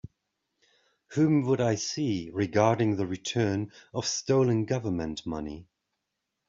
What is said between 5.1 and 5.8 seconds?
money?